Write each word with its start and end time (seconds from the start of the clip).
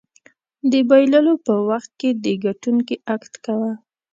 د 0.71 0.73
بایللو 0.89 1.33
په 1.45 1.53
وخت 1.69 1.91
کې 1.99 2.09
د 2.23 2.25
ګټونکي 2.43 2.95
اکټ 3.13 3.33
کوه. 3.45 3.71